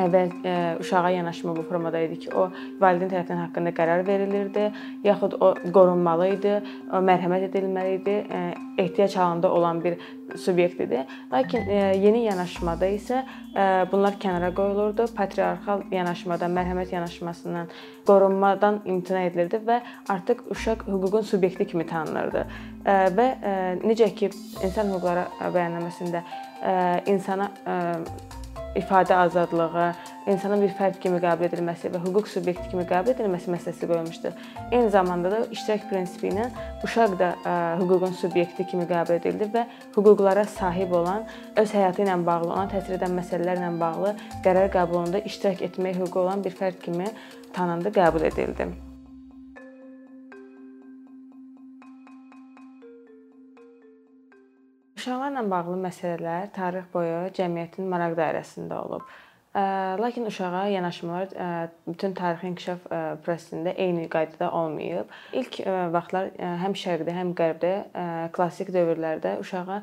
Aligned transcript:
əvvəl 0.00 0.32
ə, 0.42 0.54
uşağa 0.82 1.10
yanaşma 1.14 1.54
bu 1.56 1.62
formada 1.68 2.00
idi 2.02 2.18
ki, 2.24 2.32
o 2.34 2.48
valideyn 2.80 3.12
tərəfindən 3.12 3.42
haqqında 3.46 3.72
qərar 3.76 4.04
verilirdi, 4.06 4.68
yaxud 5.06 5.38
o 5.40 5.54
qorunmalı 5.74 6.28
idi, 6.34 6.58
o 6.90 7.00
mərhəmət 7.04 7.48
edilməli 7.50 7.96
idi, 8.00 8.16
ə, 8.26 8.42
ehtiyac 8.82 9.16
halında 9.16 9.52
olan 9.54 9.82
bir 9.84 9.98
subyekt 10.40 10.80
idi. 10.82 11.04
Lakin 11.32 11.70
ə, 11.70 11.80
yeni 12.00 12.24
yanaşmada 12.26 12.90
isə 12.90 13.22
ə, 13.22 13.66
bunlar 13.92 14.18
kənara 14.20 14.50
qoyulurdu. 14.56 15.06
Patriarxal 15.14 15.86
yanaşmada, 15.94 16.50
mərhəmət 16.50 16.94
yanaşmasından, 16.96 17.70
qorunmadan 18.08 18.82
imtina 18.84 19.24
edilirdi 19.28 19.62
və 19.66 19.80
artıq 20.10 20.42
uşaq 20.50 20.86
hüququn 20.90 21.28
subyekti 21.28 21.68
kimi 21.70 21.86
tanınırdı. 21.86 22.46
Ə, 22.84 22.96
və 23.14 23.28
ə, 23.30 23.58
necə 23.86 24.10
ki, 24.16 24.32
insan 24.66 24.90
hüquqları 24.90 25.28
bəyannaməsində 25.54 26.24
ə, 26.24 26.74
insana 27.14 27.52
ə, 27.62 27.78
ifadə 28.78 29.14
azadlığı, 29.14 29.92
insanın 30.26 30.62
bir 30.64 30.72
fərd 30.78 30.98
kimi 31.02 31.20
qəbul 31.22 31.48
edilməsi 31.48 31.90
və 31.94 32.00
hüquq 32.04 32.30
subyekti 32.32 32.70
kimi 32.72 32.84
qəbul 32.88 33.14
edilməsi 33.14 33.52
məsələsi 33.54 33.88
qoyulmuşdur. 33.90 34.38
Eyni 34.70 34.90
zamanda 34.90 35.30
da 35.32 35.42
iştirak 35.56 35.88
prinsipi 35.90 36.30
ilə 36.32 36.48
uşaq 36.86 37.18
da 37.20 37.32
ə, 37.34 37.56
hüququn 37.82 38.16
subyekti 38.20 38.66
kimi 38.70 38.86
qəbul 38.90 39.18
edildi 39.18 39.50
və 39.54 39.66
hüquqlara 39.96 40.46
sahib 40.56 40.96
olan, 41.00 41.28
öz 41.60 41.76
həyatı 41.76 42.06
ilə 42.06 42.18
bağlı, 42.26 42.50
ona 42.54 42.66
təsir 42.72 42.98
edən 42.98 43.14
məsələlərlə 43.20 43.70
bağlı 43.80 44.16
qərar 44.46 44.72
qəbulunda 44.74 45.22
iştirak 45.28 45.62
etmək 45.70 46.02
hüququ 46.02 46.26
olan 46.26 46.44
bir 46.44 46.56
fərd 46.58 46.82
kimi 46.82 47.12
tanındı, 47.54 47.94
qəbul 47.94 48.26
edildi. 48.32 48.72
Uşaqlarla 55.04 55.42
bağlı 55.50 55.74
məsələlər 55.84 56.46
tarix 56.56 56.86
boyu 56.88 57.26
cəmiyyətin 57.36 57.90
maraq 57.92 58.14
dairəsində 58.16 58.76
olub. 58.86 59.02
Lakin 60.00 60.24
uşağa 60.30 60.62
yanaşmalar 60.72 61.34
bütün 61.84 62.14
tarixi 62.16 62.48
inkişaf 62.48 62.86
prosesində 63.26 63.74
eyni 63.76 64.06
qaydada 64.08 64.48
olmayıb. 64.56 65.12
İlk 65.36 65.58
vaxtlar 65.92 66.30
həm 66.62 66.76
şərqdə, 66.80 67.12
həm 67.18 67.34
qərbdə 67.36 67.72
klassik 68.32 68.72
dövrlərdə 68.72 69.34
uşağa 69.42 69.82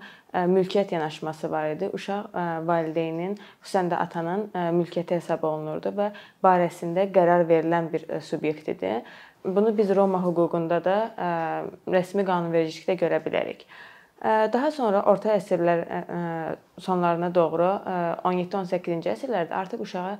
mülkiyyət 0.56 0.96
yanaşması 0.98 1.52
var 1.54 1.70
idi. 1.76 1.92
Uşaq 1.94 2.34
valideynin, 2.72 3.38
xüsusən 3.62 3.94
də 3.94 4.02
atanın 4.02 4.48
mülkiyyəti 4.80 5.20
hesab 5.22 5.46
olunurdu 5.46 5.94
və 6.02 6.10
barəsində 6.42 7.06
qərar 7.14 7.46
verilən 7.46 7.94
bir 7.94 8.10
subyekt 8.26 8.74
idi. 8.74 8.98
Bunu 9.46 9.78
biz 9.78 9.94
Roma 9.96 10.26
hüququnda 10.26 10.82
da 10.90 11.00
rəsmi 11.86 12.26
qanunvericilikdə 12.26 12.98
görə 13.06 13.22
bilərik. 13.30 13.68
Daha 14.24 14.70
sonra 14.72 15.02
orta 15.10 15.32
əsrlər 15.34 15.80
sonlarına 16.78 17.32
doğru 17.34 17.70
17-18-ci 18.30 19.10
əsrlərdə 19.16 19.56
artıq 19.58 19.82
uşağa 19.82 20.12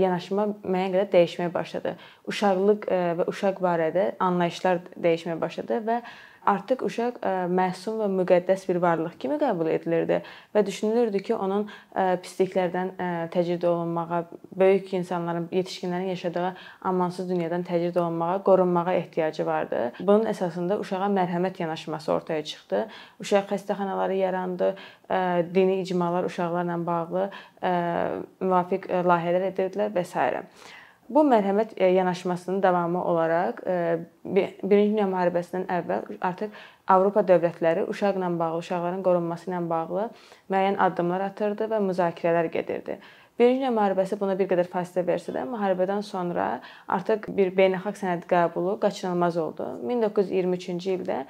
yanaşma 0.00 0.46
müəyyən 0.62 0.94
qədər 0.94 1.10
dəyişməyə 1.12 1.52
başladı. 1.52 1.92
Uşaqlıq 2.30 2.88
və 3.20 3.26
uşaq 3.28 3.60
barədə 3.66 4.06
anlayışlar 4.24 4.80
dəyişməyə 4.96 5.36
başladı 5.42 5.82
və 5.84 6.00
artıq 6.46 6.84
uşaq 6.86 7.18
e, 7.22 7.32
məsum 7.50 8.00
və 8.02 8.08
müqəddəs 8.12 8.66
bir 8.68 8.78
varlıq 8.82 9.16
kimi 9.20 9.38
qəbul 9.40 9.70
edilirdi 9.72 10.20
və 10.54 10.64
düşünülürdü 10.66 11.22
ki, 11.26 11.34
onun 11.34 11.66
e, 11.68 12.04
pisliklərdən 12.24 12.92
e, 12.94 13.08
təcrid 13.34 13.64
olunmağa, 13.68 14.20
böyük 14.56 14.92
insanların, 14.98 15.48
yetişkinlərin 15.52 16.12
yaşadığı 16.12 16.52
amansız 16.90 17.30
dünyadan 17.30 17.64
təcrid 17.68 17.98
olunmağa, 17.98 18.42
qorunmağa 18.42 18.92
ehtiyacı 18.92 19.46
vardı. 19.46 19.82
Bunun 20.00 20.28
əsasında 20.32 20.78
uşağa 20.84 21.10
mərhəmət 21.16 21.62
yanaşması 21.62 22.12
ortaya 22.12 22.44
çıxdı. 22.44 22.86
Uşaq 23.20 23.50
xəstəxanaları 23.54 24.20
yarandı, 24.20 24.74
dini 25.54 25.80
icmalar 25.80 26.24
uşaqlarla 26.24 26.78
bağlı 26.86 27.28
müvafiq 28.40 28.88
layihələr 29.08 29.50
edirdilər 29.52 29.92
və 29.94 30.04
s. 30.04 30.42
Bu 31.08 31.20
mərhəmət 31.28 31.74
e, 31.76 31.86
yanaşmasının 31.92 32.62
davamı 32.62 33.04
olaraq 33.04 33.60
e, 33.66 33.74
Birinci 34.24 34.94
Dünya 34.94 35.04
müharibəsindən 35.10 35.66
əvvəl 35.68 36.16
artıq 36.24 36.54
Avropa 36.88 37.20
dövlətləri 37.28 37.84
uşaqla 37.92 38.30
bağlı, 38.38 38.62
uşaqların 38.64 39.02
qorunması 39.04 39.50
ilə 39.50 39.60
bağlı 39.68 40.08
müəyyən 40.52 40.80
addımlar 40.80 41.26
atırdı 41.28 41.68
və 41.68 41.82
müzakirələr 41.90 42.48
gedirdi. 42.56 42.98
Birinci 43.38 43.60
Dünya 43.60 43.74
müharibəsi 43.76 44.18
buna 44.20 44.38
bir 44.38 44.48
qədər 44.48 44.70
fasilə 44.72 45.04
versə 45.04 45.36
də, 45.36 45.44
müharibədən 45.52 46.00
sonra 46.02 46.48
artıq 46.88 47.28
bir 47.36 47.52
beynəlxalq 47.52 48.00
sənəd 48.00 48.28
qəbulu 48.30 48.78
qaçınılmaz 48.80 49.36
oldu. 49.44 49.68
1923-cü 49.84 50.98
ildə 50.98 51.24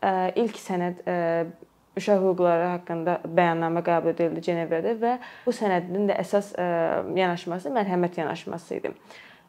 e, 0.00 0.12
ilk 0.40 0.56
sənəd 0.64 1.04
uşaq 1.98 2.20
hüquqları 2.22 2.68
haqqında 2.72 3.20
bəyannamə 3.26 3.84
qəbul 3.84 4.14
edildi 4.14 4.44
Cenevrədə 4.46 4.92
və 5.02 5.14
bu 5.46 5.54
sənədin 5.54 6.06
də 6.10 6.18
əsas 6.22 6.52
yanaşması 7.18 7.72
mərhəmət 7.74 8.20
yanaşması 8.22 8.78
idi. 8.78 8.92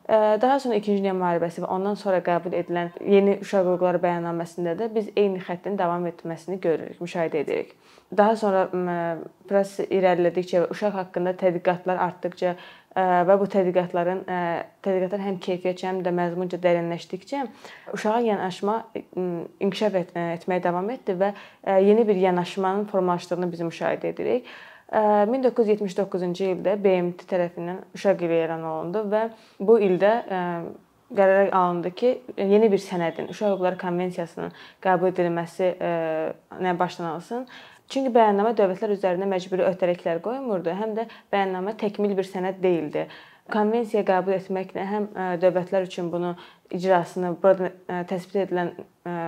E, 0.10 0.42
daha 0.42 0.60
sonra 0.60 0.76
2-ci 0.76 0.98
Dünya 0.98 1.14
müharibəsi 1.14 1.62
və 1.62 1.70
ondan 1.70 1.98
sonra 2.00 2.18
qəbul 2.26 2.56
edilən 2.58 2.90
yeni 3.06 3.36
uşaq 3.44 3.68
hüquqları 3.68 4.02
bəyannaməsində 4.02 4.74
də 4.80 4.88
biz 4.96 5.12
eyni 5.16 5.38
xəttin 5.46 5.78
davam 5.78 6.08
etməsini 6.10 6.58
görürük, 6.64 6.98
müşahidə 7.02 7.44
edirik. 7.44 7.76
Daha 8.18 8.36
sonra 8.36 8.64
proses 9.50 9.86
irəlilədikcə 9.86 10.64
və 10.64 10.72
uşaq 10.74 10.96
haqqında 10.98 11.36
tədqiqatlar 11.38 12.02
artdıkca 12.08 12.56
və 12.98 13.36
bu 13.38 13.46
tədqiqatların 13.54 14.24
tədqiqatlar 14.82 15.22
həm 15.28 15.38
keyfiyyətcə, 15.46 15.86
həm 15.92 16.02
də 16.08 16.16
məzmunca 16.18 16.58
dərinləşdikcə 16.64 17.44
uşağa 17.94 18.18
yanaşma 18.32 18.80
inkişaf 19.62 20.00
et, 20.02 20.18
etməyə 20.40 20.64
davam 20.64 20.90
etdi 20.90 21.14
və 21.22 21.30
yeni 21.86 22.08
bir 22.08 22.18
yanaşmanın 22.26 22.90
formalaşdığını 22.90 23.52
biz 23.52 23.62
müşahidə 23.70 24.10
edirik. 24.16 24.50
1979-cu 24.92 26.52
ildə 26.54 26.76
BMT 26.82 27.26
tərəfindən 27.30 27.82
uşaq 27.98 28.24
ili 28.26 28.40
elan 28.44 28.64
olundu 28.66 29.04
və 29.12 29.26
bu 29.62 29.78
ildə 29.86 30.14
qərar 31.10 31.50
alındı 31.54 31.92
ki, 31.98 32.10
yeni 32.38 32.70
bir 32.72 32.82
sənədin, 32.82 33.30
Uşaq 33.34 33.56
Hüquqları 33.56 33.78
Konvensiyasının 33.82 34.52
qəbul 34.84 35.10
edilməsi 35.10 35.72
nə 36.62 36.74
başlanılsın 36.78 37.48
Çünki 37.90 38.12
bəyannamə 38.14 38.52
dövlətlər 38.54 38.92
üzərinə 38.94 39.26
məcburi 39.32 39.64
öhdəliklər 39.66 40.20
qoymurdu, 40.22 40.70
həm 40.78 40.92
də 40.94 41.08
bəyannamə 41.34 41.74
təkmil 41.82 42.14
bir 42.20 42.28
sənəd 42.28 42.60
deyildi. 42.62 43.08
Konvensiya 43.50 44.04
qəbul 44.06 44.36
etməklə 44.38 44.86
həm 44.86 45.10
dövlətlər 45.42 45.88
üçün 45.88 46.12
bunu 46.14 46.36
icrasını, 46.70 47.34
burada 47.42 47.72
təsbit 48.10 48.44
edilən 48.44 48.72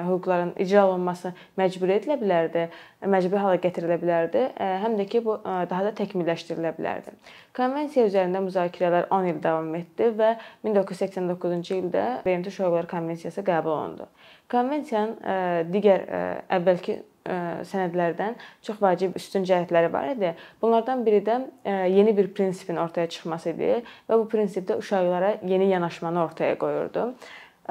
hüquqların 0.05 0.51
icra 0.61 0.83
olunması 0.85 1.31
məcburi 1.57 1.95
edilə 1.97 2.17
bilərdi, 2.21 2.67
məcburi 3.09 3.41
hala 3.41 3.57
gətirilə 3.63 3.97
bilərdi, 4.01 4.43
həm 4.83 4.97
də 4.99 5.07
ki 5.09 5.23
bu 5.25 5.39
daha 5.43 5.87
da 5.87 5.93
təkmilləşdirilə 5.97 6.73
bilərdi. 6.77 7.15
Konvensiya 7.57 8.05
üzərində 8.11 8.43
müzakirələr 8.45 9.09
10 9.09 9.29
il 9.31 9.41
davam 9.41 9.73
etdi 9.79 10.11
və 10.21 10.35
1989-cu 10.67 11.79
ildə 11.79 12.05
BMT 12.25 12.53
Hüquqları 12.53 12.91
Konvensiyası 12.91 13.41
qəbul 13.47 13.73
olundu. 13.73 14.09
Konvensiyanın 14.51 15.71
digər 15.73 16.05
əvvəlki 16.59 17.01
sənədlərdən 17.25 18.39
çox 18.65 18.79
vacib 18.81 19.15
üstün 19.19 19.45
cəhətləri 19.45 19.91
var 19.93 20.09
idi. 20.15 20.33
Bunlardan 20.61 21.05
biri 21.05 21.21
də 21.25 21.37
yeni 21.91 22.15
bir 22.17 22.33
prinsipin 22.33 22.81
ortaya 22.81 23.09
çıxması 23.09 23.53
idi 23.53 23.77
və 24.09 24.17
bu 24.17 24.27
prinsip 24.31 24.69
də 24.69 24.77
uşaqlara 24.81 25.37
yeni 25.45 25.69
yanaşmanı 25.69 26.23
ortaya 26.23 26.57
qoyurdu. 26.57 27.13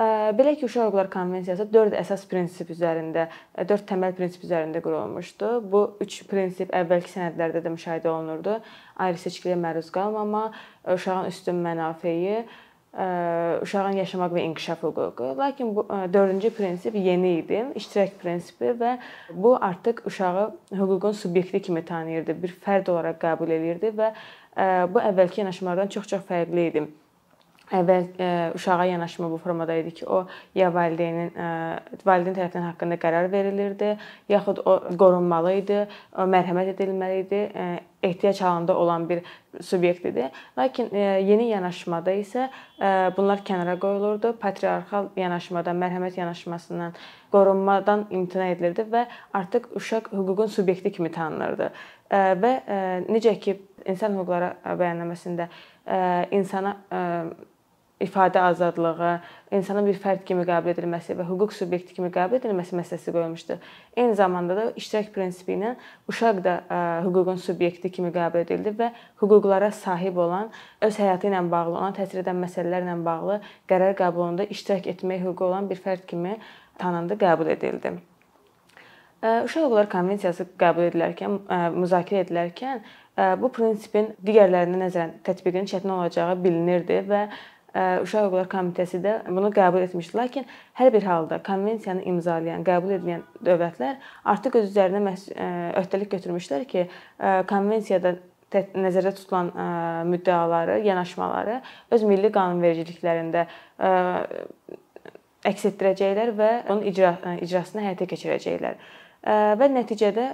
Belə 0.01 0.55
ki, 0.57 0.65
Uşaq 0.65 0.87
Hüquqları 0.87 1.11
Konvensiyası 1.11 1.67
4 1.73 1.97
əsas 1.99 2.23
prinsip 2.31 2.71
üzərində, 2.73 3.27
4 3.59 3.83
təməl 3.91 4.15
prinsip 4.17 4.47
üzərində 4.47 4.81
qurulmuşdu. 4.81 5.49
Bu 5.73 5.81
3 6.01 6.23
prinsip 6.31 6.71
əvvəlki 6.73 7.11
sənədlərdə 7.11 7.61
də 7.67 7.73
müşahidə 7.75 8.09
olunurdu. 8.09 8.61
Ayrı 8.97 9.21
seçkiliyə 9.21 9.59
məruz 9.61 9.91
qalmama, 9.93 10.53
uşağın 10.95 11.29
üstün 11.29 11.61
mənafeyi, 11.67 12.47
uşağın 13.63 13.97
yaşamaq 14.01 14.33
və 14.35 14.43
inkişaf 14.49 14.83
hüququ. 14.83 15.37
Lakin 15.39 15.77
bu 15.77 15.87
dördüncü 15.89 16.51
prinsip 16.51 16.95
yeni 16.95 17.37
idi, 17.39 17.65
iştirak 17.75 18.17
prinsipi 18.23 18.73
və 18.81 18.97
bu 19.31 19.57
artıq 19.57 20.03
uşağı 20.07 20.49
hüququn 20.73 21.13
subyekti 21.13 21.63
kimi 21.63 21.85
tanıyırdı, 21.85 22.35
bir 22.43 22.57
fərd 22.65 22.91
olaraq 22.91 23.21
qəbul 23.23 23.55
eləyirdi 23.55 23.93
və 23.95 24.11
bu 24.91 24.99
əvvəlki 24.99 25.45
yanaşmalardan 25.45 25.95
çox-çox 25.95 26.27
fərqli 26.27 26.67
idi 26.73 26.89
əvvəl 27.71 28.07
ə, 28.19 28.31
uşağa 28.59 28.85
yanaşma 28.91 29.31
bu 29.31 29.39
formada 29.39 29.75
idi 29.79 29.93
ki, 30.01 30.07
o 30.07 30.25
ya 30.59 30.71
valideynin 30.75 31.31
ə, 31.35 31.51
valideyn 32.07 32.37
tərəfindən 32.39 32.67
haqqında 32.73 32.99
qərar 33.03 33.31
verilirdi, 33.33 33.93
yaxud 34.31 34.63
o 34.65 34.75
qorunmalı 34.99 35.55
idi, 35.61 35.85
o 36.19 36.27
mərhəmət 36.31 36.73
edilməli 36.75 37.23
idi, 37.25 37.45
ə, 37.55 37.69
ehtiyac 38.03 38.41
halında 38.41 38.77
olan 38.81 39.07
bir 39.09 39.23
subyekt 39.61 40.07
idi. 40.11 40.27
Lakin 40.59 40.91
ə, 40.91 41.21
yeni 41.23 41.51
yanaşmada 41.53 42.15
isə 42.19 42.49
ə, 42.49 42.93
bunlar 43.17 43.45
kənara 43.47 43.77
qoyulurdu. 43.81 44.35
Patriarxal 44.41 45.11
yanaşmada, 45.21 45.75
mərhəmət 45.77 46.19
yanaşmasından, 46.19 46.99
qorunmadan 47.31 48.07
imtina 48.11 48.51
edilirdi 48.55 48.89
və 48.91 49.07
artıq 49.37 49.71
uşaq 49.79 50.11
hüququn 50.17 50.51
subyekti 50.51 50.95
kimi 50.97 51.13
tanınırdı. 51.15 51.71
Ə, 52.11 52.25
və 52.41 52.55
ə, 52.65 52.81
necə 53.13 53.37
ki 53.39 53.61
insan 53.89 54.17
hüquqları 54.19 54.55
bəyannaməsində 54.81 55.47
insana 56.37 56.77
ifadə 58.01 58.41
azadlığı, 58.41 59.21
insanın 59.53 59.87
bir 59.87 59.99
fərd 60.01 60.23
kimi 60.25 60.47
qəbul 60.49 60.73
edilməsi 60.73 61.15
və 61.19 61.27
hüquq 61.29 61.53
subyekti 61.53 61.95
kimi 61.99 62.09
qəbul 62.15 62.39
edilməsi 62.39 62.77
məsələsi 62.79 63.13
qoyulmuşdur. 63.13 63.59
Eyni 63.97 64.15
zamanda 64.17 64.57
da 64.57 64.65
iştirak 64.81 65.13
prinsipi 65.15 65.59
ilə 65.59 65.75
uşaq 66.09 66.41
da 66.45 66.55
hüququn 67.05 67.41
subyekti 67.45 67.91
kimi 67.93 68.13
qəbul 68.15 68.47
edildi 68.47 68.73
və 68.79 68.91
hüquqlara 69.21 69.69
sahib 69.77 70.17
olan, 70.17 70.49
öz 70.81 71.01
həyatı 71.03 71.29
ilə 71.29 71.43
bağlı, 71.53 71.77
ona 71.77 71.93
təsir 71.99 72.23
edən 72.25 72.41
məsələlərlə 72.47 72.97
bağlı 73.05 73.41
qərar 73.69 73.93
qəbulunda 74.01 74.49
iştirak 74.49 74.89
etmək 74.95 75.27
hüququ 75.27 75.51
olan 75.51 75.69
bir 75.69 75.83
fərd 75.85 76.07
kimi 76.09 76.39
tanındı, 76.81 77.21
qəbul 77.21 77.53
edildi. 77.53 77.99
Uşaq 79.21 79.67
hüquqları 79.67 79.93
konvensiyası 79.93 80.49
qəbul 80.57 80.89
edilərkən, 80.89 81.39
müzakirə 81.77 82.25
edilərkən 82.25 82.81
bu 83.37 83.51
prinsipin 83.53 84.15
digərlərinə 84.25 84.79
nəzərən 84.87 85.19
tətbiqinin 85.27 85.69
çətin 85.69 85.93
olacağı 85.93 86.39
bilinirdi 86.41 87.03
və 87.11 87.27
Uşaq 87.75 88.25
Hüquqları 88.27 88.49
Komitəsi 88.51 88.99
də 89.03 89.13
bunu 89.29 89.53
qəbul 89.55 89.85
etmişdi. 89.85 90.17
Lakin 90.19 90.47
hər 90.79 90.91
bir 90.93 91.05
halda 91.07 91.39
konvensiyanı 91.47 92.03
imzalayan, 92.11 92.65
qəbul 92.67 92.97
edən 92.97 93.23
dövlətlər 93.47 94.01
artıq 94.33 94.59
öz 94.59 94.67
üzərinə 94.73 95.15
öhdəlik 95.79 96.11
götürmüşlər 96.17 96.67
ki, 96.71 96.89
konvensiyada 97.51 98.17
nəzərdə 98.51 99.15
tutulan 99.21 99.53
müddəaları, 100.11 100.81
yanaşmaları 100.83 101.61
öz 101.95 102.07
milli 102.11 102.33
qanunvericiliklərində 102.35 103.47
əks 105.47 105.69
etdirəcəklər 105.71 106.35
və 106.37 106.51
onun 106.69 106.83
icra 106.91 107.15
icrasını 107.39 107.87
həyata 107.87 108.11
keçirəcəklər 108.11 108.83
və 109.21 109.67
nəticədə 109.69 110.27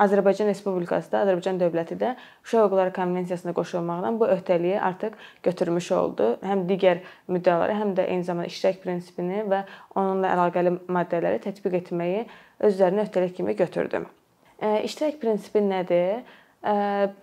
Azərbaycan 0.00 0.48
Respublikası 0.48 1.12
da, 1.12 1.24
Azərbaycan 1.26 1.58
dövləti 1.60 1.98
də 2.00 2.14
Uşaq 2.44 2.64
Hüquqları 2.64 2.92
Konvensiyasına 2.96 3.52
qoşulmaqla 3.56 4.12
bu 4.20 4.30
öhdəliyi 4.32 4.78
artıq 4.80 5.18
götürmüş 5.44 5.90
oldu. 5.92 6.30
Həm 6.46 6.64
digər 6.70 7.02
müddəaları, 7.28 7.76
həm 7.82 7.92
də 7.98 8.08
eyni 8.08 8.24
zamanda 8.24 8.48
iştirak 8.48 8.80
prinsipini 8.86 9.44
və 9.50 9.64
onunla 9.94 10.32
əlaqəli 10.38 10.76
maddələri 10.88 11.42
tətbiq 11.44 11.76
etməyi 11.82 12.24
öz 12.60 12.74
üzərinə 12.74 13.04
öhdəlik 13.08 13.36
kimi 13.36 13.56
götürdü. 13.56 14.06
İştirak 14.84 15.20
prinsipi 15.20 15.60
nədir? 15.64 16.24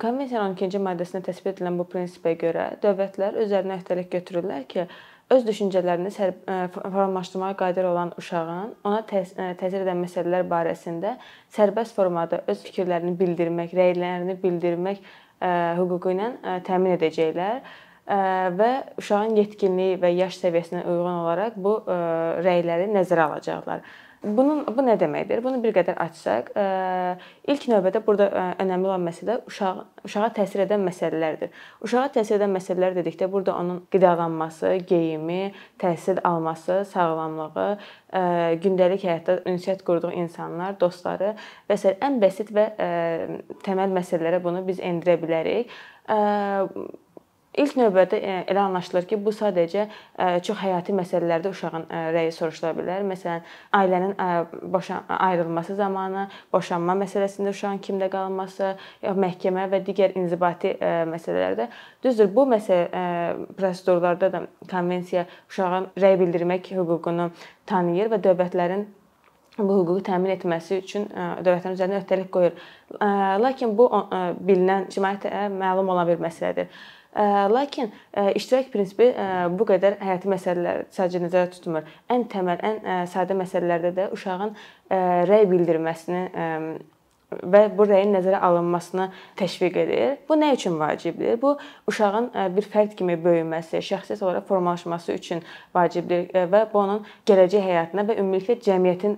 Konvensiyanın 0.02 0.56
12-ci 0.56 0.80
maddəsində 0.82 1.28
təsbit 1.28 1.60
edilən 1.60 1.76
bu 1.78 1.86
prinsipə 1.90 2.34
görə 2.42 2.72
dövlətlər 2.82 3.36
özlərinə 3.44 3.76
öhdəlik 3.78 4.10
götürürlər 4.16 4.64
ki, 4.70 4.88
öz 5.30 5.48
düşüncələrini 5.48 6.10
formalaşdırmağa 6.72 7.56
qadir 7.60 7.84
olan 7.84 8.14
uşağın 8.18 8.76
ona 8.88 9.02
təsir 9.10 9.82
edən 9.82 10.00
məsələlər 10.06 10.48
barəsində 10.48 11.18
sərbəst 11.56 11.96
formada 11.96 12.44
öz 12.48 12.62
fikirlərini 12.64 13.18
bildirmək, 13.20 13.76
rəylərini 13.76 14.38
bildirmək 14.44 15.04
hüququ 15.82 16.16
ilə 16.16 16.32
təmin 16.68 16.96
edəcəklər 16.96 17.60
və 18.58 18.72
uşağın 19.02 19.36
yetkinliyi 19.42 20.00
və 20.00 20.14
yaş 20.16 20.40
səviyyəsinə 20.46 20.86
uyğun 20.88 21.22
olaraq 21.26 21.60
bu 21.60 21.76
rəyləri 22.48 22.88
nəzərə 22.94 23.28
alacaqlar. 23.28 23.84
Bunun 24.24 24.64
bu 24.66 24.82
nə 24.82 24.96
deməkdir? 24.98 25.44
Bunu 25.46 25.60
bir 25.62 25.76
qədər 25.76 26.00
açsaq, 26.02 26.50
ilk 27.54 27.68
növbədə 27.70 28.02
burada 28.06 28.28
önəmli 28.64 28.90
olan 28.90 29.06
məsələ 29.06 29.36
uşaq 29.46 29.84
uşağa 30.10 30.30
təsir 30.40 30.64
edən 30.66 30.82
məsələlərdir. 30.88 31.52
Uşağa 31.86 32.08
təsir 32.16 32.40
edən 32.40 32.56
məsələlər 32.58 32.98
dedikdə 32.98 33.30
burada 33.32 33.54
onun 33.62 33.84
qidalanması, 33.94 34.74
geyimi, 34.90 35.54
təhsil 35.78 36.24
alması, 36.26 36.82
sağlamlığı, 36.90 37.70
gündəlik 38.66 39.06
həyatda 39.06 39.40
ünsiyyət 39.54 39.86
qurduğu 39.86 40.16
insanlar, 40.18 40.80
dostları 40.82 41.36
və 41.70 41.78
s. 41.78 41.94
ən 42.02 42.18
bəsit 42.24 42.50
və 42.58 42.72
təməl 43.68 43.94
məsələlərə 44.02 44.42
bunu 44.44 44.66
biz 44.66 44.82
endirə 44.82 45.20
bilərik 45.22 45.70
İlk 47.58 47.74
növbədə 47.74 48.18
e, 48.22 48.34
elə 48.52 48.62
anlaşılır 48.68 49.08
ki, 49.10 49.18
bu 49.26 49.32
sadəcə 49.34 49.88
e, 49.88 50.26
çox 50.46 50.60
həyati 50.62 50.94
məsələlərdə 50.94 51.50
uşağın 51.50 51.88
e, 51.90 52.02
rəyi 52.14 52.34
soruşula 52.36 52.74
bilər. 52.78 53.06
Məsələn, 53.10 53.48
ailənin 53.74 54.14
boşan 54.74 55.08
ayrılması 55.10 55.76
zamanı, 55.80 56.28
boşanma 56.54 56.94
məsələsində 57.00 57.54
uşağın 57.56 57.82
kimdə 57.88 58.12
qalması, 58.14 58.76
məhkəmə 59.24 59.66
və 59.72 59.80
digər 59.88 60.14
inzibati 60.22 60.76
məsələlərdə. 61.10 61.66
Düzdür, 62.06 62.30
bu 62.36 62.46
məsələ 62.52 63.02
prosedurlarda 63.58 64.30
da 64.34 64.44
konvensiya 64.70 65.26
uşağın 65.50 65.90
rəy 65.98 66.20
bildirmək 66.22 66.70
hüququnu 66.78 67.32
tanıyır 67.66 68.14
və 68.14 68.22
dövlətlərin 68.28 68.86
bu 69.58 69.80
hüququ 69.80 70.04
təmin 70.12 70.36
etməsi 70.36 70.78
üçün 70.84 71.08
dövlətlərin 71.10 71.80
üzərinə 71.80 72.04
öhdəlik 72.04 72.30
qoyur. 72.34 72.54
Lakin 73.42 73.74
bu 73.78 73.90
bilinən, 74.46 74.86
ictimaiyyətə 74.92 75.48
məlum 75.58 75.90
olan 75.96 76.12
bir 76.12 76.22
məsələdir. 76.22 76.70
Lakin 77.18 77.92
iştirak 78.36 78.70
prinsipi 78.74 79.08
bu 79.58 79.66
qədər 79.66 79.98
həyati 80.04 80.30
məsələlər 80.30 80.84
sadəcə 80.94 81.24
nəzərdə 81.24 81.56
tutmur. 81.56 81.88
Ən 82.14 82.28
təməl, 82.30 82.62
ən 82.62 83.08
sadə 83.10 83.38
məsələlərdə 83.38 83.94
də 83.96 84.06
uşağın 84.14 84.54
rəy 85.32 85.48
bildirməsini 85.50 86.22
və 87.28 87.64
bu 87.76 87.84
rəyin 87.84 88.14
nəzərə 88.16 88.40
alınmasını 88.48 89.10
təşviq 89.40 89.80
edir. 89.82 90.14
Bu 90.30 90.38
nə 90.40 90.54
üçün 90.56 90.78
vacibdir? 90.80 91.36
Bu 91.42 91.58
uşağın 91.90 92.30
bir 92.56 92.70
fərd 92.72 92.94
kimi 92.96 93.18
böyüməsi, 93.24 93.82
şəxsiyyət 93.84 94.24
olaraq 94.24 94.46
formalaşması 94.48 95.18
üçün 95.18 95.44
vacibdir 95.76 96.30
və 96.54 96.62
bu 96.72 96.80
onun 96.86 97.02
gələcək 97.28 97.66
həyatına 97.68 98.08
və 98.08 98.20
ümumilikdə 98.22 98.62
cəmiyyətin 98.70 99.18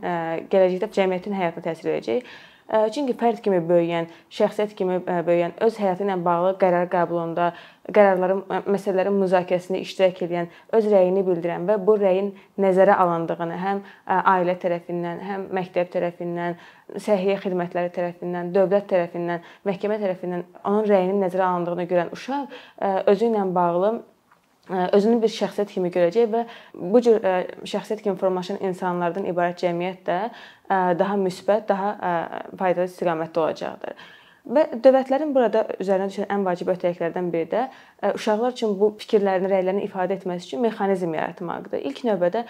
gələcəkdə 0.49 0.89
cəmiyyətin 0.97 1.37
həyatına 1.37 1.67
təsir 1.67 1.91
edəcək. 1.93 2.31
Çünki 2.69 3.15
fərd 3.17 3.39
kimi 3.41 3.57
böyüyən, 3.65 4.05
şəxsiyyət 4.29 4.75
kimi 4.77 4.99
böyüyən, 5.25 5.55
öz 5.65 5.77
həyatı 5.81 6.05
ilə 6.05 6.17
bağlı 6.21 6.51
qərar 6.61 6.85
qəbulunda, 6.91 7.47
qərarların, 7.89 8.43
məsələlərin 8.69 9.15
müzakirəsində 9.17 9.79
iştirak 9.81 10.21
edən, 10.27 10.51
öz 10.77 10.89
rəyini 10.93 11.23
bildirən 11.25 11.65
və 11.65 11.79
bu 11.87 11.95
rəyin 11.97 12.29
nəzərə 12.61 12.99
alındığını 13.01 13.57
həm 13.63 13.81
ailə 14.19 14.55
tərəfindən, 14.61 15.23
həm 15.31 15.47
məktəb 15.57 15.89
tərəfindən, 15.95 16.59
səhiyyə 17.07 17.39
xidmətləri 17.41 17.89
tərəfindən, 17.97 18.53
dövlət 18.53 18.85
tərəfindən, 18.93 19.49
məhkəmə 19.65 19.97
tərəfindən 20.05 20.45
onun 20.61 20.85
rəyinin 20.85 21.25
nəzərə 21.25 21.49
alındığını 21.49 21.89
görən 21.89 22.13
uşaq 22.13 23.09
özü 23.09 23.31
ilə 23.31 23.49
bağlı 23.57 23.95
özünü 24.69 25.21
bir 25.23 25.33
şəxsiyyət 25.33 25.73
kimi 25.73 25.89
görəcək 25.93 26.29
və 26.33 26.45
bu 26.75 27.01
cür 27.01 27.19
şəxsiyyət 27.63 28.05
kimi 28.05 28.19
formalaşan 28.21 28.61
insanlardan 28.69 29.25
ibarət 29.29 29.65
cəmiyyət 29.65 30.05
də 30.07 30.21
daha 30.99 31.17
müsbət, 31.17 31.67
daha 31.69 31.97
faydalı 32.57 32.89
istiqamətdə 32.91 33.45
olacaqdır. 33.45 34.07
Və 34.49 34.63
dövlətlərin 34.81 35.33
burada 35.35 35.65
üzərinə 35.83 36.07
düşən 36.09 36.29
ən 36.31 36.45
vacib 36.47 36.71
öhdəliklərdən 36.71 37.27
biri 37.33 37.49
də 37.51 37.65
uşaqlar 38.15 38.55
üçün 38.55 38.71
bu 38.79 38.87
fikirlərini, 38.97 39.49
rəylərini 39.51 39.83
ifadə 39.85 40.15
etməsi 40.15 40.47
üçün 40.47 40.63
mexanizm 40.63 41.13
yaratmaqdır. 41.13 41.83
İlk 41.85 42.01
növbədə 42.07 42.45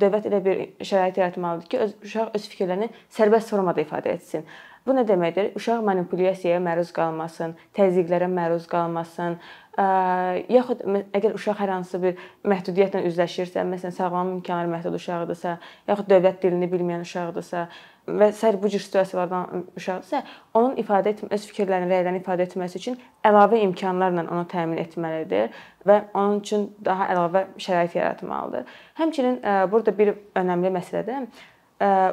dövlət 0.00 0.30
elə 0.30 0.40
bir 0.46 0.62
şərait 0.80 1.18
yaratmalıdır 1.20 1.68
ki, 1.72 1.82
öz 1.82 1.92
uşaq 2.06 2.32
öz 2.38 2.48
fikirlərini 2.54 2.88
sərbəst 3.18 3.52
formada 3.52 3.84
ifadə 3.84 4.14
etsin. 4.14 4.46
Bu 4.86 4.94
nə 4.94 5.02
deməkdir? 5.02 5.50
Uşaq 5.58 5.82
manipulyasiyaya 5.84 6.62
məruz 6.62 6.92
qalmasın, 6.94 7.56
təzyiqlərə 7.74 8.30
məruz 8.30 8.68
qalmasın, 8.70 9.40
yaxud 9.76 10.80
əgər 11.12 11.34
uşaq 11.36 11.58
hər 11.60 11.72
hansı 11.74 12.00
bir 12.00 12.20
məhdudiyyətlə 12.48 13.02
üzləşirsə, 13.10 13.64
məsələn, 13.68 13.92
sağlamlıq 13.92 14.38
imkanları 14.38 14.70
məhdud 14.72 14.96
uşaqdırsa, 14.96 15.58
yaxud 15.90 16.08
dövlət 16.08 16.38
dilini 16.42 16.68
bilməyən 16.72 17.02
uşaqdırsa 17.04 17.66
və 18.06 18.30
sair 18.38 18.56
bu 18.62 18.70
cür 18.72 18.80
situasiyalardan 18.80 19.66
uşaqdırsa, 19.76 20.22
onun 20.54 20.78
ifadə 20.80 21.12
etmə, 21.12 21.28
öz 21.34 21.48
fikirlərini, 21.50 21.90
rəylərini 21.92 22.22
ifadə 22.22 22.46
etməsi 22.46 22.78
üçün 22.80 22.96
əlavə 23.26 23.58
imkanlarla 23.66 24.24
onu 24.30 24.46
təmin 24.48 24.80
etməlidir 24.80 25.50
və 25.86 25.98
onun 26.14 26.40
üçün 26.40 26.70
daha 26.84 27.10
əlavə 27.12 27.42
şərait 27.60 27.98
yaratmalıdır. 27.98 28.64
Həmçinin 29.00 29.42
burada 29.72 29.92
bir 29.98 30.14
önəmli 30.38 30.70
məsələ 30.78 31.02
də 31.10 31.18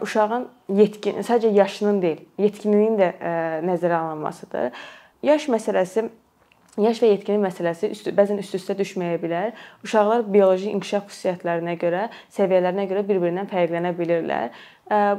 uşağın 0.03 0.49
yetkin, 0.81 1.21
sadəcə 1.23 1.53
yaşının 1.53 2.01
deyil, 2.03 2.25
yetkinliyinin 2.41 2.99
də 2.99 3.09
nəzərə 3.69 4.01
alınmasıdır. 4.01 4.73
Yaş 5.23 5.47
məsələsi 5.53 6.09
Yaş 6.81 7.03
və 7.03 7.09
yetkinlik 7.11 7.43
məsələsi 7.43 7.91
üst, 7.93 8.07
bəzən 8.17 8.39
üst-üstə 8.41 8.73
düşməyə 8.79 9.19
bilər. 9.21 9.51
Uşaqlar 9.85 10.23
bioloji 10.33 10.71
inkişaf 10.73 11.11
xüsusiyyətlərinə 11.11 11.75
görə, 11.77 12.07
səviyyələrinə 12.33 12.87
görə 12.89 13.03
bir-birindən 13.05 13.49
fərqlənə 13.51 13.91
bilirlər. 13.99 14.49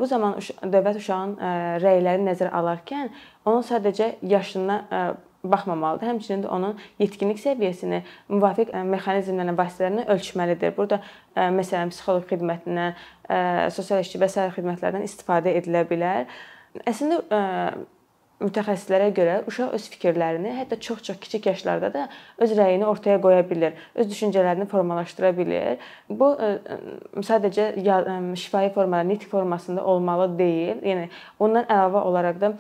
Bu 0.01 0.09
zaman 0.11 0.35
dövlət 0.67 0.99
uşağın 0.99 1.37
rəylərini 1.85 2.27
nəzərə 2.33 2.51
alarkən 2.59 3.13
onun 3.47 3.63
sadəcə 3.71 4.17
yaşına 4.27 4.81
baxmamalıdır. 5.47 6.11
Həmçinin 6.11 6.43
də 6.43 6.51
onun 6.51 6.75
yetkinlik 6.99 7.39
səviyyəsini 7.39 8.03
müvafiq 8.35 8.75
mexanizmlərlə, 8.91 9.55
vasitələrlə 9.55 10.09
ölçməlidir. 10.11 10.75
Burada 10.75 11.05
məsələn 11.39 11.95
psixoloq 11.95 12.27
xidmətindən, 12.35 12.99
sosial 13.79 14.03
işçi 14.03 14.19
və 14.19 14.33
sair 14.33 14.55
xidmətlərdən 14.59 15.07
istifadə 15.07 15.55
edilə 15.55 15.87
bilər. 15.87 16.27
Əslində 16.83 17.23
mütəxəssislərə 18.45 19.11
görə 19.17 19.37
uşaq 19.51 19.75
öz 19.77 19.89
fikirlərini 19.95 20.55
hətta 20.59 20.79
çox-çox 20.87 21.19
kiçik 21.23 21.47
yaşlarda 21.51 21.91
da 21.95 22.07
öz 22.45 22.55
rəyini 22.59 22.87
ortaya 22.89 23.21
qoya 23.23 23.43
bilər, 23.49 23.77
öz 23.95 24.11
düşüncələrini 24.11 24.67
formalaşdıra 24.71 25.33
bilər. 25.37 25.83
Bu 26.09 26.33
e, 26.37 26.53
sadəcə 27.25 27.71
şifahi 28.41 28.73
formada, 28.75 29.05
nitq 29.09 29.29
formasında 29.31 29.85
olmalı 29.85 30.31
deyil. 30.39 30.83
Yəni 30.85 31.09
ondan 31.39 31.69
əlavə 31.69 32.05
olaraq 32.11 32.41
da 32.43 32.53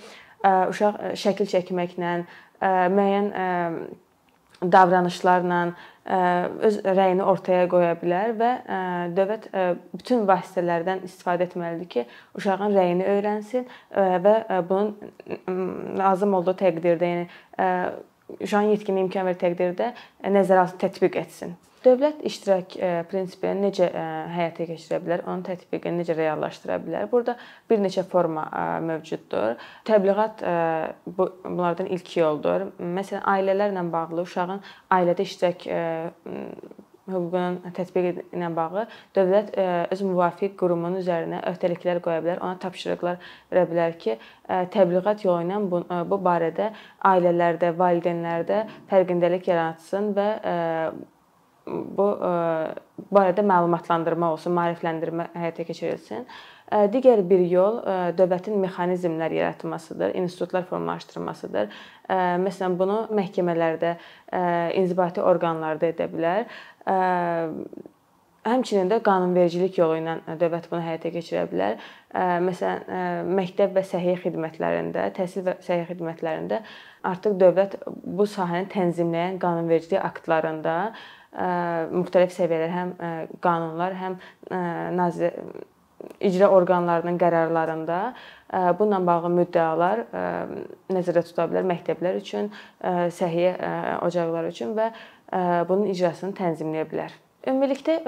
uşaq 0.70 1.00
şəkil 1.20 1.48
çəkməklə, 1.52 2.16
müəyyən 2.94 3.30
davranışlarla 4.72 5.74
öz 6.04 6.78
rəyini 6.84 7.24
ortaya 7.24 7.64
qoya 7.68 7.94
bilər 7.96 8.34
və 8.36 8.50
dövlət 9.16 9.48
bütün 9.94 10.26
vasitələrdən 10.28 11.04
istifadə 11.08 11.48
etməlidir 11.48 11.88
ki, 11.88 12.06
uşağın 12.36 12.76
rəyini 12.76 13.06
öyrənsin 13.08 13.64
və 14.26 14.34
bunun 14.68 15.98
lazım 15.98 16.34
olduğu 16.40 16.56
təqdirdə, 16.60 17.12
yəni 17.14 17.26
uşağın 18.40 18.74
yetkinliyi 18.74 19.06
imkan 19.06 19.26
verdiyi 19.30 19.54
təqdirdə 19.54 19.92
nəzərə 20.28 20.66
alıb 20.66 20.80
tətbiq 20.84 21.16
etsin. 21.24 21.56
Dövlət 21.84 22.22
iştirak 22.24 22.76
prinsipini 23.10 23.66
necə 23.66 23.90
həyata 24.32 24.64
keçirə 24.70 25.00
bilər, 25.04 25.24
onun 25.28 25.42
tətbiqini 25.44 26.00
necə 26.00 26.16
reallaşdıra 26.16 26.78
bilər? 26.80 27.10
Burada 27.10 27.34
bir 27.68 27.82
neçə 27.84 28.06
forma 28.08 28.46
mövcuddur. 28.84 29.58
Təbliğat 29.84 30.40
bu 31.04 31.28
bunlardan 31.44 31.92
ilk 31.92 32.16
yoldur. 32.16 32.70
Məsələn, 32.80 33.26
ailələrlə 33.34 33.84
bağlı 33.92 34.24
uşağın 34.24 34.64
ailədə 34.96 35.28
iştirak 35.28 35.68
hüququnun 37.04 37.58
tətbiqi 37.76 38.12
ilə 38.32 38.48
bağlı 38.56 38.86
dövlət 39.16 39.52
öz 39.92 40.02
müvafiq 40.08 40.54
qurumunun 40.60 41.02
üzərinə 41.02 41.42
öhdəliklər 41.50 42.00
qoya 42.04 42.22
bilər, 42.24 42.40
ona 42.40 42.56
tapşırıqlar 42.62 43.18
verə 43.52 43.64
bilər 43.68 43.96
ki, 44.00 44.16
təbliğat 44.48 45.24
yolu 45.26 45.44
ilə 45.44 45.60
bu, 45.68 45.82
bu 46.08 46.20
barədə 46.24 46.70
ailələrdə, 47.12 47.74
valideynlərdə 47.76 48.62
fərqindəlik 48.92 49.52
yaratsın 49.52 50.14
və 50.16 50.28
bu 51.66 52.08
e, 52.18 52.32
barədə 53.14 53.44
məlumatlandırma 53.46 54.32
olsun, 54.34 54.54
maarifləndirmə 54.58 55.30
həyata 55.36 55.66
keçirilsin. 55.68 56.26
E, 56.68 56.84
digər 56.92 57.24
bir 57.28 57.44
yol 57.48 57.80
e, 57.80 57.96
dövlətin 58.18 58.58
mexanizmlər 58.64 59.34
yaratmasıdır, 59.38 60.14
institutlar 60.20 60.68
formalaşdırmasıdır. 60.70 61.82
Məsələn, 62.44 62.76
bunu 62.76 62.98
məhkəmələrdə, 63.16 63.94
inzibati 64.76 65.22
orqanlarda 65.24 65.88
edə 65.88 66.04
bilər. 66.12 66.42
Həmçinin 68.44 68.90
də 68.92 68.98
qanunvericilik 69.06 69.78
yolu 69.78 69.96
ilə 70.02 70.18
dövlət 70.36 70.66
bunu 70.68 70.84
həyata 70.84 71.08
keçirə 71.14 71.46
bilər. 71.48 71.78
Məsələn, 72.44 73.24
məktəb 73.38 73.72
və 73.72 73.86
səhiyyə 73.88 74.18
xidmətlərində, 74.26 75.06
təhsil 75.16 75.46
və 75.46 75.56
səhiyyə 75.64 75.88
xidmətlərində 75.94 76.60
artıq 77.08 77.38
dövlət 77.40 77.78
bu 77.88 78.28
sahəni 78.28 78.68
tənzimləyən 78.74 79.40
qanunvericilik 79.40 80.04
aktlarında 80.04 80.76
müxtəlif 81.34 82.34
səviyyələr, 82.34 82.74
həm 82.74 82.92
qanunlar, 83.42 83.96
həm 83.98 84.18
nazir 84.94 85.34
icra 86.20 86.50
orqanlarının 86.52 87.16
qərarlarında 87.18 87.98
bununla 88.78 89.00
bağlı 89.06 89.30
müddəalar 89.38 90.04
nəzərdə 90.92 91.24
tuta 91.26 91.48
bilər 91.50 91.66
məktəblər 91.70 92.20
üçün, 92.20 92.50
səhiyyə 93.18 93.54
ocaqları 94.04 94.52
üçün 94.52 94.74
və 94.78 94.90
bunun 95.68 95.88
icrasını 95.90 96.36
tənzimləyə 96.38 96.86
bilər. 96.90 97.14
Ümumilikdə 97.44 97.98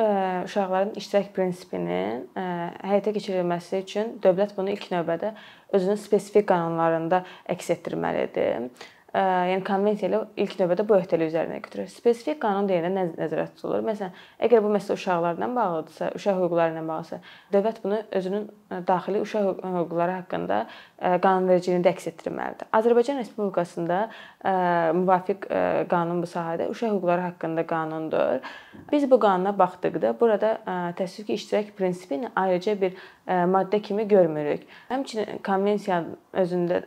uşaqların 0.47 0.95
iştirak 0.97 1.35
prinsipinin 1.37 2.23
həyata 2.37 3.13
keçirilməsi 3.13 3.83
üçün 3.83 4.15
dövlət 4.25 4.55
bunu 4.57 4.73
ilk 4.73 4.87
növbədə 4.93 5.35
özünün 5.77 5.99
spesifik 6.01 6.47
qanunlarında 6.49 7.25
əks 7.53 7.75
etdirməlidir 7.75 8.71
yəni 9.17 9.63
konvensiya 9.65 10.11
ilə 10.11 10.19
ilk 10.45 10.55
növbədə 10.61 10.85
bu 10.85 10.97
öhdəlik 10.99 11.31
üzərinə 11.31 11.61
götürür. 11.65 11.87
Spesifik 11.89 12.37
qanun 12.43 12.67
deyiləndə 12.69 13.05
nə 13.07 13.15
nəzərdə 13.17 13.47
tutulur? 13.55 13.85
Məsələn, 13.87 14.13
əgər 14.45 14.61
bu 14.61 14.73
məsələ 14.75 14.97
uşaqlarla 14.99 15.49
bağlıdırsa, 15.57 16.11
uşaq 16.19 16.41
hüquqları 16.43 16.75
ilə 16.75 16.83
bağlısa, 16.89 17.19
dövlət 17.55 17.79
bunu 17.85 18.01
özünün 18.19 18.49
daxili 18.89 19.23
uşaq 19.25 19.63
hüquqları 19.65 20.17
haqqında 20.19 20.59
qanunvericiliyində 21.25 21.93
əks 21.95 22.11
etdirməlidir. 22.13 22.69
Azərbaycan 22.77 23.23
Respublikasında 23.23 24.01
müvafiq 25.01 25.47
qanun 25.93 26.21
bu 26.25 26.29
sahədə 26.29 26.67
uşaq 26.73 26.99
hüquqları 26.99 27.29
haqqında 27.31 27.65
qanundur. 27.71 28.43
Biz 28.93 29.09
bu 29.11 29.21
qanuna 29.23 29.55
baxdıqda 29.57 30.13
burada 30.21 30.59
təəssüf 30.99 31.25
ki, 31.31 31.39
iştirak 31.41 31.73
prinsipi 31.79 32.21
ilə 32.21 32.35
ayrıca 32.37 32.77
bir 32.83 33.01
maddə 33.27 33.81
kimi 33.81 34.05
görmürük. 34.09 34.69
Həmçinin 34.91 35.41
konvensiyanın 35.47 36.19
özündə 36.35 36.83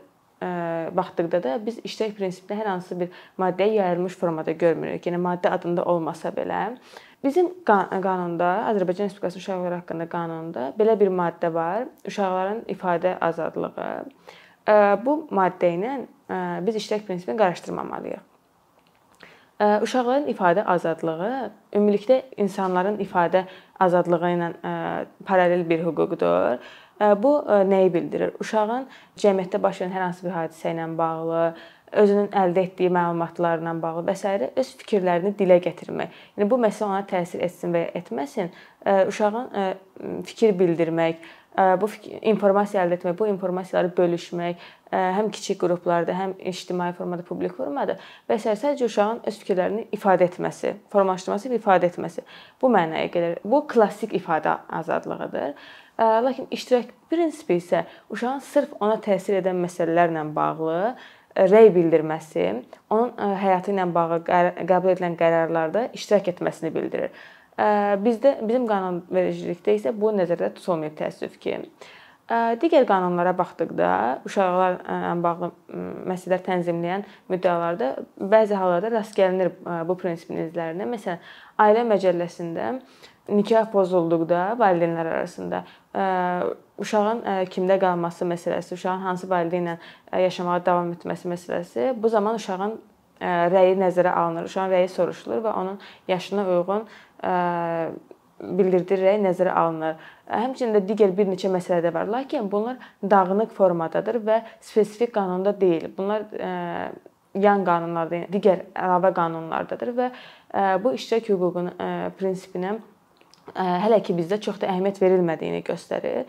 baxdıqda 0.95 1.43
da 1.43 1.59
biz 1.65 1.79
iştirak 1.83 2.15
prinsipini 2.17 2.61
hər 2.61 2.69
hansı 2.71 2.99
bir 2.99 3.09
maddəyə 3.39 3.79
yayılmış 3.81 4.15
formada 4.17 4.51
görmürük. 4.51 5.05
Yəni 5.05 5.19
maddə 5.19 5.51
adında 5.51 5.83
olmasa 5.83 6.29
belə 6.35 6.77
bizim 7.23 7.49
qanunda, 7.65 8.49
Azərbaycan 8.71 9.09
Respublikası 9.09 9.39
uşaqları 9.41 9.81
haqqında 9.81 10.07
qanununda 10.09 10.71
belə 10.79 10.99
bir 10.99 11.11
maddə 11.11 11.53
var. 11.53 11.89
Uşaqların 12.07 12.63
ifadə 12.71 13.17
azadlığı. 13.19 14.05
Bu 15.05 15.19
maddə 15.31 15.75
ilə 15.75 15.93
biz 16.65 16.75
iştirak 16.75 17.07
prinsipini 17.07 17.37
qarışdırmamalıyıq. 17.37 18.25
Uşaqların 19.59 20.29
ifadə 20.31 20.63
azadlığı 20.63 21.49
ümumilikdə 21.75 22.21
insanların 22.39 23.01
ifadə 23.03 23.41
azadlığı 23.83 24.29
ilə 24.35 24.53
paralel 25.27 25.65
bir 25.69 25.83
hüquqdur 25.83 26.61
Bu 26.99 27.33
nəyi 27.47 27.93
bildirir? 27.93 28.33
Uşağın 28.43 28.87
cəmiyyətdə 29.19 29.61
baş 29.63 29.81
verən 29.81 29.93
hər 29.95 30.03
hansı 30.03 30.25
bir 30.25 30.33
hadisə 30.35 30.73
ilə 30.73 30.87
bağlı, 30.99 31.43
özünün 32.01 32.27
əldə 32.35 32.65
etdiyi 32.67 32.91
məlumatlarla 32.93 33.73
bağlı 33.81 34.03
və 34.09 34.15
s. 34.19 34.51
öz 34.61 34.71
fikirlərini 34.81 35.31
dilə 35.39 35.61
gətirmək. 35.63 36.11
Yəni 36.37 36.49
bu 36.51 36.59
məsələ 36.59 36.89
ona 36.89 37.01
təsir 37.07 37.41
etsin 37.47 37.73
və 37.73 37.85
ya 37.85 37.93
etməsin, 38.01 38.51
uşağın 39.07 39.47
fikir 40.27 40.59
bildirmək, 40.59 41.23
bu 41.57 41.89
informasiya 42.21 42.85
əldə 42.85 42.99
etmək, 42.99 43.17
bu 43.19 43.27
informasiyaları 43.31 43.91
bölüşmək, 43.97 44.61
həm 44.93 45.27
kiçik 45.33 45.59
qruplarda, 45.61 46.13
həm 46.15 46.31
ictimai 46.49 46.91
formada, 46.97 47.25
publik 47.25 47.53
formada 47.57 47.97
və 48.29 48.37
s. 48.39 48.53
sadəcə 48.53 48.87
uşağın 48.87 49.19
öz 49.27 49.35
fikirlərini 49.41 49.83
ifadə 49.93 50.25
etməsi, 50.29 50.75
formalaşdırması 50.93 51.51
və 51.51 51.59
ifadə 51.59 51.89
etməsi 51.91 52.23
bu 52.61 52.71
mənaya 52.73 53.11
gəlir. 53.13 53.37
Bu 53.43 53.65
klassik 53.67 54.15
ifadə 54.17 54.55
azadlığıdır. 54.79 55.53
Lakin 55.99 56.47
iştirak 56.51 56.93
prinsipi 57.11 57.59
isə 57.59 57.83
uşağın 58.09 58.39
sırf 58.39 58.77
ona 58.79 58.95
təsir 59.03 59.41
edən 59.41 59.59
məsələlərlə 59.65 60.23
bağlı 60.33 60.95
rəy 61.35 61.69
bildirməsi, 61.75 62.45
onun 62.89 63.35
həyatı 63.39 63.75
ilə 63.75 63.85
bağlı 63.93 64.21
qəbul 64.25 64.95
edilən 64.95 65.19
qərarlarda 65.19 65.89
iştirak 65.93 66.31
etməsini 66.33 66.73
bildirir. 66.73 67.11
Bizdə 67.99 68.37
bizim 68.39 68.67
qanunvericilikdə 68.69 69.73
isə 69.75 69.91
bu 69.91 70.13
nəzərdə 70.15 70.53
tutulmayıb 70.55 70.95
təəssüf 70.99 71.35
ki. 71.43 71.57
Digər 72.61 72.85
qanunlara 72.85 73.33
baxdıqda 73.35 73.89
uşaqlarla 74.29 75.13
bağlı 75.23 75.49
məsələlər 76.11 76.43
tənzimləyən 76.45 77.05
müddəalarda 77.33 77.87
bəzi 78.21 78.53
hallarda 78.55 78.91
rast 78.93 79.17
gəlinir 79.17 79.49
bu 79.89 79.95
prinsipin 79.97 80.43
izlərinə. 80.45 80.85
Məsələn, 80.91 81.23
Ailə 81.59 81.87
Məcəlləsində 81.89 82.67
nikah 83.33 83.67
pozulduqda 83.73 84.53
valideynlər 84.61 85.09
arasında 85.15 85.63
uşağın 86.79 87.25
kimdə 87.49 87.79
qalması 87.81 88.29
məsələsi, 88.29 88.77
uşağın 88.77 89.03
hansı 89.09 89.27
valideynlə 89.27 89.79
yaşamağa 90.21 90.61
davam 90.69 90.93
etməsi 90.93 91.33
məsələsi 91.33 91.91
bu 91.97 92.13
zaman 92.13 92.37
uşağın 92.39 92.77
rəyi 93.51 93.73
nəzərə 93.81 94.13
alınır. 94.15 94.45
Uşağın 94.47 94.71
rəyi 94.71 94.87
soruşulur 94.87 95.41
və 95.43 95.51
onun 95.59 95.81
yaşına 96.07 96.45
uyğun 96.45 96.85
bildirdiyi 98.39 99.01
rəy 99.01 99.19
nəzərə 99.23 99.53
alınır. 99.61 99.95
Həmçinin 100.31 100.75
də 100.77 100.81
digər 100.87 101.11
bir 101.17 101.27
neçə 101.27 101.51
məsələ 101.51 101.81
də 101.83 101.93
var. 101.93 102.07
Lakin 102.07 102.51
bunlar 102.51 102.77
dağınıq 103.03 103.51
formadadır 103.57 104.21
və 104.23 104.41
spesifik 104.61 105.13
qanunda 105.15 105.53
deyil. 105.61 105.89
Bunlar 105.97 106.29
yan 107.39 107.65
qanunlarda, 107.65 108.23
digər 108.31 108.63
əlavə 108.73 109.11
qanunlardadır 109.17 109.91
və 109.97 110.07
bu 110.83 110.93
iştirak 110.97 111.27
hüququnun 111.29 111.73
prinsipinə 112.17 112.77
hələ 113.55 113.99
ki 114.05 114.15
bizdə 114.17 114.39
çox 114.41 114.61
da 114.61 114.69
əhəmiyyət 114.71 115.01
verilmədiyini 115.03 115.61
göstərir. 115.67 116.25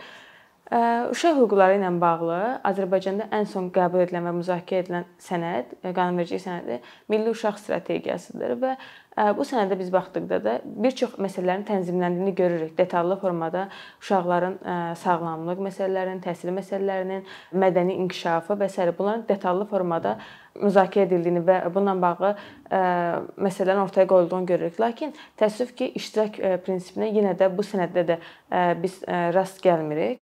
Uşaq 0.71 1.35
hüquqları 1.35 1.81
ilə 1.81 1.89
bağlı 1.99 2.35
Azərbaycanda 2.69 3.25
ən 3.35 3.47
son 3.51 3.73
qəbul 3.75 4.05
edilən 4.05 4.23
və 4.29 4.33
müzakirə 4.37 4.85
edilən 4.85 5.07
sənəd, 5.19 5.73
qanunvericilik 5.83 6.45
sənədi 6.45 6.77
Milli 7.11 7.33
Uşaq 7.33 7.59
Strategiyasıdır 7.59 8.55
və 8.61 8.77
bu 9.35 9.47
sənədə 9.49 9.79
biz 9.81 9.91
baxdıqda 9.91 10.39
da 10.45 10.55
bir 10.63 10.95
çox 11.01 11.17
məsələlərin 11.19 11.67
tənzimləndiyini 11.67 12.35
görürük. 12.39 12.79
Detallı 12.79 13.19
formada 13.19 13.65
uşaqların 13.99 14.57
sağlamlıq 15.03 15.65
məsələlərinin, 15.67 16.23
təhsil 16.23 16.55
məsələlərinin, 16.55 17.27
mədəni 17.51 17.99
inkişafı 18.05 18.55
və 18.63 18.71
s. 18.71 18.87
bunların 18.95 19.27
detallı 19.27 19.67
formada 19.67 20.17
müzakirə 20.55 21.11
edildiyini 21.11 21.43
və 21.51 21.61
bununla 21.75 21.99
bağlı 22.07 22.35
məsələlərin 23.43 23.83
ortaya 23.89 24.07
qoyulduğunu 24.07 24.47
görürük. 24.47 24.81
Lakin 24.81 25.19
təəssüf 25.35 25.75
ki, 25.75 25.93
iştirak 25.99 26.39
prinsipinə 26.63 27.11
yenə 27.11 27.35
də 27.35 27.51
bu 27.51 27.67
sənəddə 27.67 28.07
də 28.15 28.23
biz 28.79 29.03
rast 29.35 29.59
gəlmirik. 29.67 30.23